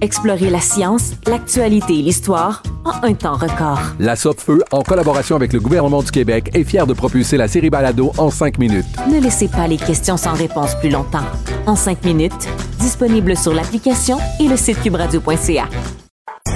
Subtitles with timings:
[0.00, 3.80] Explorez la science, l'actualité et l'histoire en un temps record.
[3.98, 7.70] La Feu, en collaboration avec le gouvernement du Québec, est fière de propulser la série
[7.70, 8.86] Balado en cinq minutes.
[9.10, 11.24] Ne laissez pas les questions sans réponse plus longtemps.
[11.66, 12.48] En 5 minutes,
[12.80, 15.68] disponible sur l'application et le site cubradio.ca.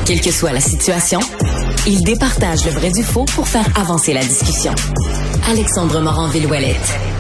[0.07, 1.21] Quelle que soit la situation,
[1.87, 4.73] il départage le vrai du faux pour faire avancer la discussion.
[5.51, 7.12] Alexandre Morin-Villouellette.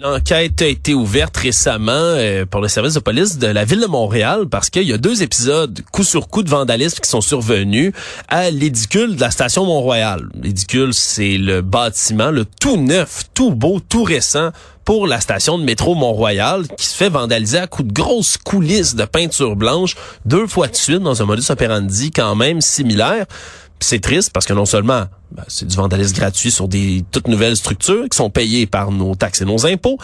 [0.00, 3.86] L'enquête a été ouverte récemment euh, pour le service de police de la ville de
[3.86, 7.92] Montréal parce qu'il y a deux épisodes coup sur coup de vandalisme qui sont survenus
[8.28, 10.28] à l'édicule de la station Mont-Royal.
[10.40, 14.50] L'édicule, c'est le bâtiment, le tout neuf, tout beau, tout récent
[14.84, 18.94] pour la station de métro Mont-Royal qui se fait vandaliser à coups de grosses coulisses
[18.94, 23.26] de peinture blanche deux fois de suite dans un modus operandi quand même similaire
[23.80, 27.56] c'est triste parce que non seulement ben, c'est du vandalisme gratuit sur des toutes nouvelles
[27.56, 29.98] structures qui sont payées par nos taxes et nos impôts,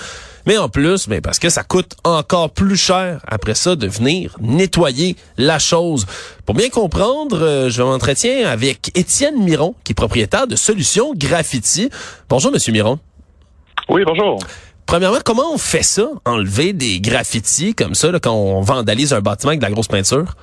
[0.47, 4.36] mais en plus, ben, parce que ça coûte encore plus cher après ça de venir
[4.41, 6.06] nettoyer la chose.
[6.45, 11.89] Pour bien comprendre, euh, je m'entretiens avec Étienne Miron, qui est propriétaire de Solutions Graffiti.
[12.28, 12.98] Bonjour, Monsieur Miron.
[13.89, 14.39] Oui, bonjour.
[14.86, 19.20] Premièrement, comment on fait ça, enlever des graffitis comme ça là, quand on vandalise un
[19.20, 20.35] bâtiment avec de la grosse peinture?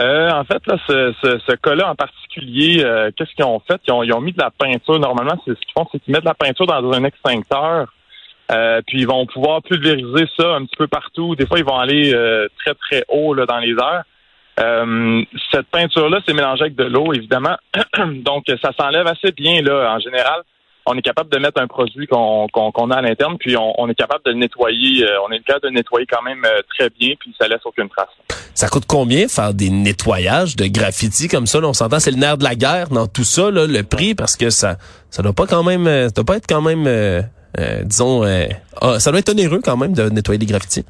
[0.00, 3.80] Euh, en fait, là, ce, ce, ce cas-là en particulier, euh, qu'est-ce qu'ils ont fait?
[3.86, 4.98] Ils ont, ils ont mis de la peinture.
[4.98, 7.92] Normalement, ce qu'ils font, c'est qu'ils mettent la peinture dans un extincteur.
[8.50, 11.36] Euh, puis ils vont pouvoir pulvériser ça un petit peu partout.
[11.36, 14.04] Des fois, ils vont aller euh, très, très haut là, dans les airs.
[15.50, 17.56] cette peinture-là, c'est mélangé avec de l'eau, évidemment.
[17.98, 20.42] Donc, ça s'enlève assez bien, là, en général.
[20.86, 23.88] On est capable de mettre un produit qu'on qu'on a à l'interne, puis on, on,
[23.88, 25.06] est capable de le nettoyer.
[25.26, 26.44] on est capable de le nettoyer quand même
[26.76, 28.08] très bien, puis ça laisse aucune trace.
[28.54, 31.60] Ça coûte combien faire des nettoyages de graffiti comme ça?
[31.60, 34.14] Là, on s'entend, c'est le nerf de la guerre dans tout ça, là, le prix,
[34.14, 34.76] parce que ça
[35.10, 37.22] ça doit pas quand même euh, ça doit pas être quand même euh,
[37.58, 38.24] euh, disons
[38.80, 40.84] ah, ça doit être onéreux quand même de nettoyer des graffitis.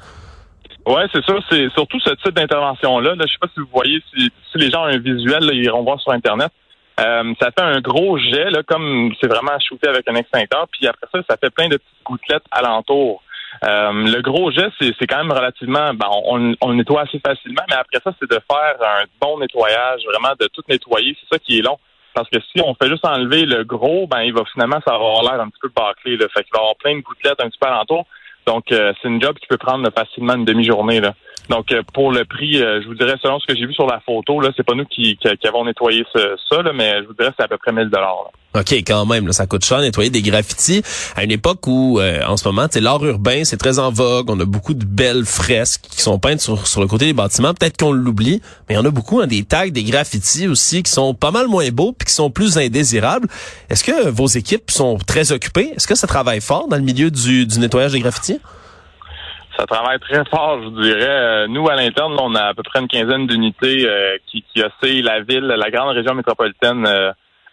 [0.85, 1.41] Ouais, c'est sûr.
[1.49, 3.15] C'est surtout ce type d'intervention-là.
[3.15, 5.53] Là, je sais pas si vous voyez, si, si les gens ont un visuel, là,
[5.53, 6.51] ils iront voir sur Internet.
[6.97, 10.67] Ça fait un gros jet, là, comme c'est vraiment shooté avec un extincteur.
[10.71, 13.23] Puis après ça, ça fait plein de petites gouttelettes alentour.
[13.63, 17.75] Euh, le gros geste, c'est quand même relativement, ben, on, on, nettoie assez facilement, mais
[17.75, 21.15] après ça, c'est de faire un bon nettoyage, vraiment de tout nettoyer.
[21.19, 21.77] C'est ça qui est long.
[22.13, 24.97] Parce que si on fait juste enlever le gros, ben il va finalement ça va
[24.97, 26.15] avoir l'air un petit peu bâclé.
[26.15, 26.27] Là.
[26.29, 28.05] Fait qu'il va avoir plein de gouttelettes un petit peu alentour.
[28.45, 30.99] Donc euh, c'est une job qui peut prendre facilement une demi-journée.
[30.99, 31.13] Là.
[31.49, 33.99] Donc euh, pour le prix, je vous dirais selon ce que j'ai vu sur la
[33.99, 37.31] photo, là, c'est pas nous qui, qui, avons nettoyé ça, là, mais je vous dirais
[37.37, 38.31] c'est à peu près 1000 dollars.
[38.55, 40.83] OK, quand même, là, ça coûte cher nettoyer des graffitis
[41.15, 44.29] à une époque où, euh, en ce moment, l'art urbain, c'est très en vogue.
[44.29, 47.55] On a beaucoup de belles fresques qui sont peintes sur, sur le côté des bâtiments.
[47.55, 50.83] Peut-être qu'on l'oublie, mais il y en a beaucoup, hein, des tags, des graffitis aussi,
[50.83, 53.27] qui sont pas mal moins beaux puis qui sont plus indésirables.
[53.71, 55.73] Est-ce que vos équipes sont très occupées?
[55.75, 58.39] Est-ce que ça travaille fort dans le milieu du, du nettoyage des graffitis?
[59.63, 61.07] Ça travaille très fort, je dirais.
[61.07, 65.01] Euh, nous, à l'interne, on a à peu près une quinzaine d'unités euh, qui, qui
[65.01, 66.85] la ville, la grande région métropolitaine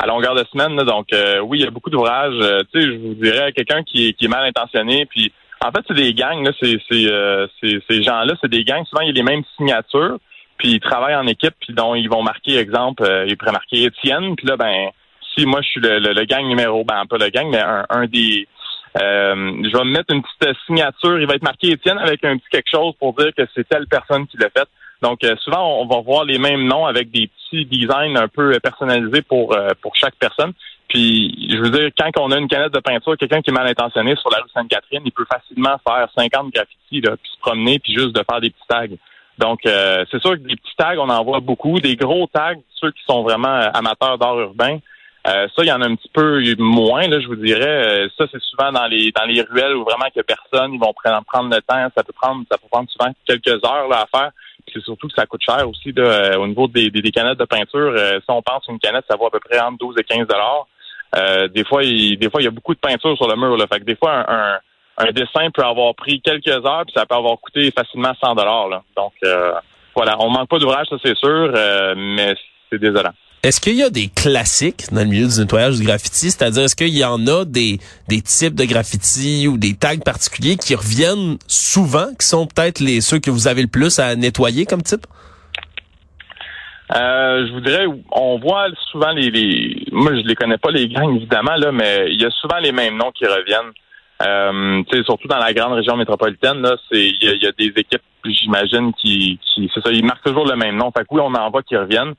[0.00, 0.76] à longueur de semaine.
[0.76, 2.34] donc euh, oui, il y a beaucoup d'ouvrages.
[2.40, 5.06] Euh, tu sais, je vous dirais quelqu'un qui, est mal intentionné.
[5.06, 5.30] Puis
[5.62, 6.42] en fait, c'est des gangs.
[6.42, 8.84] Là, c'est, c'est, euh, ces gens-là, c'est des gangs.
[8.86, 10.18] Souvent, il y a les mêmes signatures.
[10.56, 11.54] Puis ils travaillent en équipe.
[11.60, 14.36] Puis dont ils vont marquer, exemple, ils pourraient marquer Étienne.
[14.36, 14.88] Puis là, ben,
[15.36, 18.48] si moi je suis le, le, gang numéro, ben pas le gang, mais un des
[18.96, 21.20] je vais me mettre une petite signature.
[21.20, 23.86] Il va être marqué Étienne avec un petit quelque chose pour dire que c'est telle
[23.86, 24.68] personne qui l'a fait.
[25.02, 28.58] Donc, euh, souvent, on va voir les mêmes noms avec des petits designs un peu
[28.60, 30.52] personnalisés pour, euh, pour chaque personne.
[30.88, 33.66] Puis, je veux dire, quand on a une canette de peinture, quelqu'un qui est mal
[33.66, 37.78] intentionné sur la rue Sainte-Catherine, il peut facilement faire 50 graffitis, là, puis se promener,
[37.78, 38.96] puis juste de faire des petits tags.
[39.38, 41.80] Donc, euh, c'est sûr que des petits tags, on en voit beaucoup.
[41.80, 44.78] Des gros tags, ceux qui sont vraiment amateurs d'art urbain,
[45.24, 48.08] ça, il y en a un petit peu moins, là, je vous dirais.
[48.16, 51.24] ça, c'est souvent dans les dans les ruelles où vraiment que personne, ils vont prendre,
[51.24, 51.90] prendre le temps.
[51.94, 54.30] Ça peut prendre, ça peut prendre souvent quelques heures là, à faire.
[54.72, 57.94] c'est surtout que ça coûte cher aussi là, au niveau des, des, canettes de peinture.
[57.96, 60.66] si on pense une canette, ça vaut à peu près entre 12 et 15 dollars.
[61.48, 63.56] des fois, il, des fois, il y a beaucoup de peinture sur le mur.
[63.56, 64.58] Là, fait que des fois, un,
[64.96, 68.82] un, dessin peut avoir pris quelques heures, puis ça peut avoir coûté facilement 100 dollars.
[68.96, 69.12] Donc,
[69.94, 71.52] voilà, on manque pas d'ouvrage, ça c'est sûr,
[71.96, 72.34] mais
[72.70, 73.12] c'est désolant.
[73.42, 76.30] Est-ce qu'il y a des classiques dans le milieu du nettoyage du graffiti?
[76.30, 80.58] C'est-à-dire, est-ce qu'il y en a des, des types de graffiti ou des tags particuliers
[80.58, 84.66] qui reviennent souvent, qui sont peut-être les ceux que vous avez le plus à nettoyer
[84.66, 85.06] comme type?
[86.94, 90.88] Euh, je vous dirais, on voit souvent les, les, moi je les connais pas les
[90.88, 93.72] gangs évidemment là, mais il y a souvent les mêmes noms qui reviennent.
[94.22, 98.92] Euh, surtout dans la grande région métropolitaine là, c'est il y, a, des équipes, j'imagine,
[98.92, 100.90] qui, qui c'est ça, ils marquent toujours le même nom.
[100.90, 102.12] Fait que oui, on en voit qui reviennent.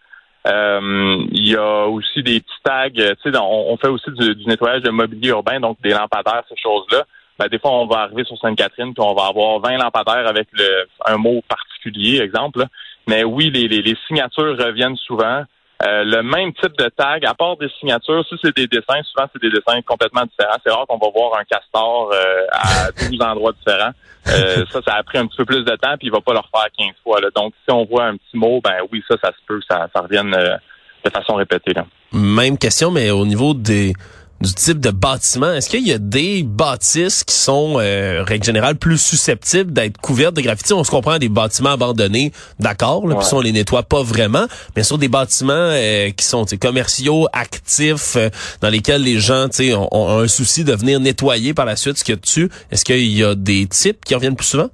[0.47, 2.89] Euh, il y a aussi des petits tags.
[2.89, 7.05] Tu sais, on, fait aussi du, nettoyage de mobilier urbain, donc des lampadaires, ces choses-là.
[7.37, 10.47] Ben, des fois, on va arriver sur Sainte-Catherine, puis on va avoir 20 lampadaires avec
[10.53, 12.65] le, un mot particulier, exemple.
[13.07, 15.43] Mais oui, les, les, les signatures reviennent souvent.
[15.83, 19.27] Euh, le même type de tag, à part des signatures, si c'est des dessins, souvent
[19.33, 20.57] c'est des dessins complètement différents.
[20.63, 23.91] C'est rare qu'on va voir un castor euh, à 12 endroits différents.
[24.27, 26.33] Euh, ça, ça a pris un petit peu plus de temps, puis il va pas
[26.33, 27.19] le refaire 15 fois.
[27.21, 27.29] Là.
[27.35, 30.01] Donc, si on voit un petit mot, ben oui, ça, ça se peut, ça, ça
[30.01, 31.73] revienne de façon répétée.
[31.73, 31.85] Là.
[32.13, 33.93] Même question, mais au niveau des
[34.41, 35.53] du type de bâtiment.
[35.53, 40.35] Est-ce qu'il y a des bâtisses qui sont, euh, règle générale, plus susceptibles d'être couvertes
[40.35, 40.73] de graffiti?
[40.73, 44.45] On se comprend des bâtiments abandonnés, d'accord, là, puis on les nettoie pas vraiment,
[44.75, 48.29] mais sur des bâtiments euh, qui sont commerciaux, actifs, euh,
[48.61, 52.03] dans lesquels les gens ont, ont un souci de venir nettoyer par la suite ce
[52.03, 54.69] qu'il y a dessus, est-ce qu'il y a des types qui reviennent plus souvent?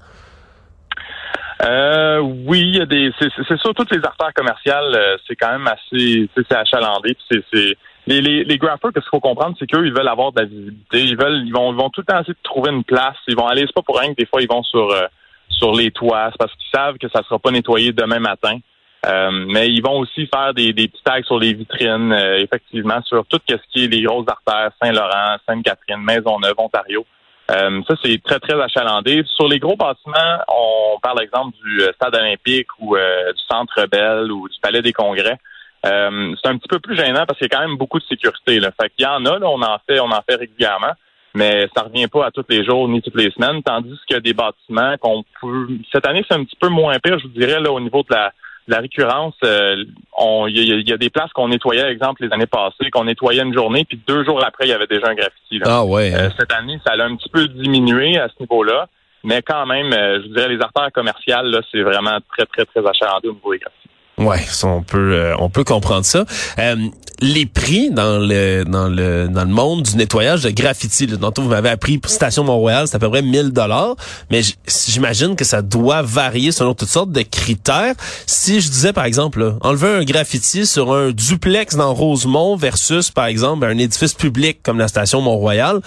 [1.63, 3.11] Euh, oui, il y a des.
[3.19, 7.17] C'est sûr, toutes les artères commerciales, euh, c'est quand même assez, c'est achalandé.
[7.31, 10.47] C'est les, les, les qu'est-ce qu'il faut comprendre, c'est qu'eux, ils veulent avoir de la
[10.47, 11.01] visibilité.
[11.01, 13.17] Ils veulent, ils vont, ils vont tout le temps essayer de trouver une place.
[13.27, 15.07] Ils vont aller, c'est pas pour rien que des fois ils vont sur euh,
[15.49, 18.57] sur les toits, c'est parce qu'ils savent que ça sera pas nettoyé demain matin.
[19.05, 23.01] Euh, mais ils vont aussi faire des, des petits tags sur les vitrines, euh, effectivement,
[23.03, 27.05] sur tout ce qui est les grosses artères, Saint-Laurent, Sainte-Catherine, Maisonneuve, Ontario.
[27.47, 29.23] ça, c'est très, très achalandé.
[29.35, 34.49] Sur les gros bâtiments, on parle, exemple, du Stade olympique ou du Centre Bell ou
[34.49, 35.37] du Palais des Congrès.
[35.87, 38.05] Euh, c'est un petit peu plus gênant parce qu'il y a quand même beaucoup de
[38.05, 38.59] sécurité.
[38.59, 38.71] Là.
[38.79, 40.93] Fait qu'il y en a, là, on en fait, on en fait régulièrement,
[41.33, 43.61] mais ça revient pas à tous les jours ni toutes les semaines.
[43.63, 45.67] Tandis qu'il y a des bâtiments qu'on peut.
[45.91, 48.13] Cette année, c'est un petit peu moins pire, je vous dirais, là, au niveau de
[48.13, 48.33] la,
[48.67, 49.35] la récurrence.
[49.43, 49.83] Euh,
[50.49, 53.53] il y, a des places qu'on nettoyait, par exemple, les années passées, qu'on nettoyait une
[53.53, 55.59] journée, puis deux jours après, il y avait déjà un graffiti.
[55.59, 55.65] Là.
[55.67, 56.13] Ah ouais.
[56.13, 56.33] Euh, hein.
[56.37, 58.87] cette année, ça a un petit peu diminué à ce niveau-là.
[59.23, 62.87] Mais quand même, je vous dirais, les artères commerciales, là, c'est vraiment très, très, très
[62.87, 63.86] achalandé au niveau des graffitis.
[64.17, 66.25] Ouais, on peut euh, on peut comprendre ça.
[66.57, 66.75] Euh,
[67.19, 71.43] les prix dans le dans le dans le monde du nettoyage de graffiti, là, tantôt
[71.43, 73.95] vous m'avez appris pour Station Mont-Royal, c'est à peu près 1000 dollars,
[74.31, 74.41] mais
[74.87, 77.93] j'imagine que ça doit varier selon toutes sortes de critères.
[78.25, 83.25] Si je disais par exemple enlever un graffiti sur un duplex dans Rosemont versus par
[83.25, 85.79] exemple un édifice public comme la Station Mont-Royal,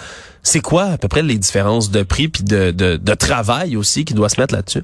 [0.45, 4.05] c'est quoi à peu près les différences de prix puis de, de, de travail aussi
[4.05, 4.83] qui doit se mettre là-dessus?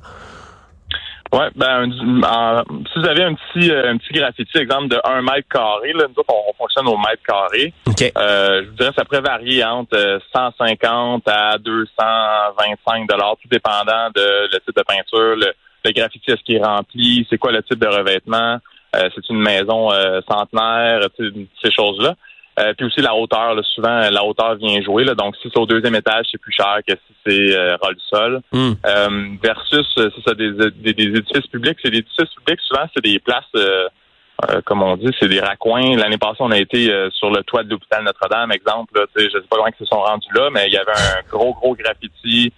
[1.32, 5.48] Ouais, ben si vous avez un petit euh, un petit graffiti, exemple de 1 mètre
[5.48, 7.72] carré, là, nous autres, on, fonctionne au mètre carré.
[7.88, 14.48] Euh, je vous dirais ça pourrait varier entre 150 à 225 dollars, tout dépendant de
[14.52, 15.52] le type de peinture, le,
[15.84, 18.58] le graffiti est-ce qui est rempli, c'est quoi le type de revêtement,
[18.96, 22.14] euh, c'est une maison euh, centenaire, ces choses-là.
[22.58, 25.04] Euh, puis aussi la hauteur, là, souvent la hauteur vient jouer.
[25.04, 27.90] Là, donc si c'est au deuxième étage, c'est plus cher que si c'est euh, ras
[28.10, 28.40] sol.
[28.50, 28.72] Hmm.
[28.86, 29.08] Euh,
[29.42, 31.78] versus c'est ça, des, des, édifices publics.
[31.82, 35.96] C'est des édifices publics, souvent c'est des places euh, comme on dit, c'est des raccoins.
[35.96, 38.98] L'année passée, on a été sur le toit de l'hôpital Notre-Dame, exemple.
[38.98, 41.26] Là, je sais pas comment ils se sont rendus là, mais il y avait un
[41.30, 42.52] gros, gros graffiti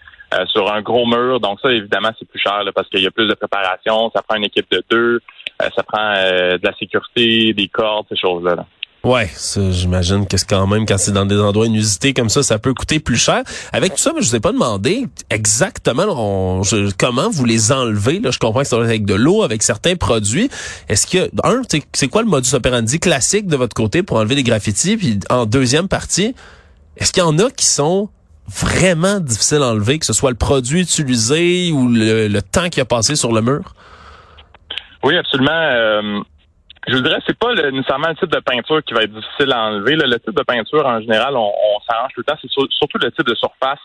[0.47, 1.39] sur un gros mur.
[1.39, 4.11] Donc ça, évidemment, c'est plus cher là, parce qu'il y a plus de préparation.
[4.13, 5.21] Ça prend une équipe de deux.
[5.61, 8.57] ça prend de la sécurité, des cordes, ces choses-là.
[8.57, 8.67] là
[9.05, 9.31] Ouais,
[9.71, 12.75] j'imagine que c'est quand même quand c'est dans des endroits inusités comme ça, ça peut
[12.75, 13.43] coûter plus cher.
[13.73, 16.63] Avec tout ça, je vous ai pas demandé exactement
[16.99, 18.19] comment vous les enlevez.
[18.19, 20.51] Là, je comprends que c'est avec de l'eau, avec certains produits.
[20.89, 21.63] Est-ce que un,
[21.93, 24.97] c'est quoi le modus operandi classique de votre côté pour enlever des graffitis?
[24.97, 26.35] Puis en deuxième partie,
[26.97, 28.11] est-ce qu'il y en a qui sont
[28.49, 32.85] vraiment difficiles à enlever, que ce soit le produit utilisé ou le, temps qui a
[32.85, 33.75] passé sur le mur?
[35.05, 35.51] Oui, absolument.
[35.53, 36.21] Euh,
[36.89, 39.65] je dirais, c'est pas le, nécessairement le type de peinture qui va être difficile à
[39.67, 39.97] enlever.
[39.97, 41.53] Le type de peinture, en général, on,
[41.89, 42.39] s'arrange tout le temps.
[42.41, 43.79] C'est surtout le type de surface.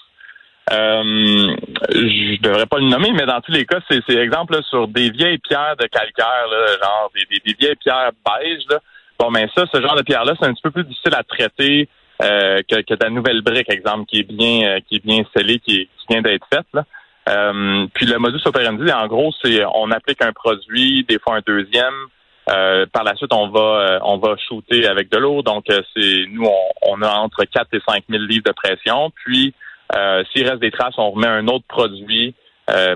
[0.71, 1.55] Euh,
[1.91, 5.39] je devrais pas le nommer, mais dans tous les cas, c'est exemple sur des vieilles
[5.39, 6.47] pierres de calcaire,
[6.81, 8.63] genre des, vieilles pierres beige.
[8.69, 8.79] Là.
[9.19, 11.89] Bon, mais ça, ce genre de pierre-là, c'est un petit peu plus difficile à traiter
[12.21, 15.59] euh, que, que la nouvelle brique, exemple, qui est bien, euh, qui est bien scellée,
[15.59, 16.67] qui, qui vient d'être faite.
[16.73, 16.85] Là.
[17.93, 21.93] puis le modus operandi, en gros, c'est on applique un produit, des fois un deuxième.
[22.45, 25.41] Par la suite, on va on va shooter avec de l'eau.
[25.41, 26.47] Donc, c'est nous,
[26.81, 29.11] on, a entre 4 et 5 000 livres de pression.
[29.11, 29.53] Puis,
[30.31, 32.35] s'il reste des traces, on remet un autre produit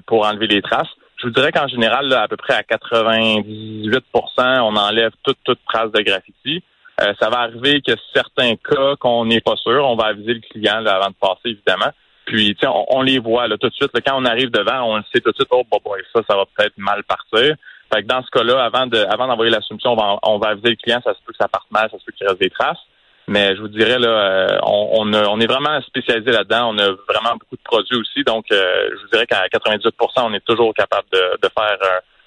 [0.06, 0.90] pour enlever les traces.
[1.18, 5.92] Je vous dirais qu'en général, à peu près à 98% on enlève toute, toute trace
[5.92, 6.64] de graffiti.
[7.02, 10.40] Euh, ça va arriver que certains cas qu'on n'est pas sûr, on va aviser le
[10.40, 11.92] client avant de passer, évidemment.
[12.26, 13.92] Puis, on, on les voit là, tout de suite.
[14.06, 15.80] quand on arrive devant, on le sait tout de suite, oh, bon,
[16.14, 17.56] ça, ça va peut-être mal partir.
[17.94, 20.50] Fait que dans ce cas-là, avant de, avant d'envoyer la soumission, on va, on va
[20.50, 22.40] aviser le client, ça se peut que ça parte mal, ça se peut qu'il reste
[22.40, 22.80] des traces.
[23.30, 26.74] Mais je vous dirais, là, euh, on, on, est vraiment spécialisé là-dedans.
[26.74, 28.24] On a vraiment beaucoup de produits aussi.
[28.24, 31.78] Donc, euh, je vous dirais qu'à 98% on est toujours capable de, de faire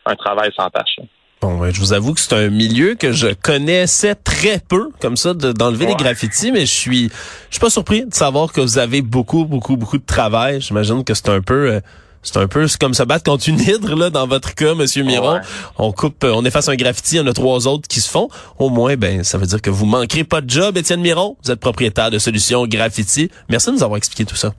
[0.05, 0.97] un, travail sans tâche.
[1.41, 5.33] Bon, je vous avoue que c'est un milieu que je connaissais très peu, comme ça,
[5.33, 9.01] d'enlever les graffitis, mais je suis, je suis pas surpris de savoir que vous avez
[9.01, 10.61] beaucoup, beaucoup, beaucoup de travail.
[10.61, 11.81] J'imagine que c'est un peu, euh,
[12.23, 15.41] c'est un peu comme se battre contre une hydre, là, dans votre cas, Monsieur Miron.
[15.79, 18.29] On coupe, on efface un graffiti, il y en a trois autres qui se font.
[18.59, 21.37] Au moins, ben, ça veut dire que vous manquerez pas de job, Étienne Miron.
[21.43, 23.31] Vous êtes propriétaire de Solutions Graffiti.
[23.49, 24.53] Merci de nous avoir expliqué tout ça.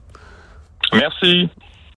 [0.92, 1.48] Merci.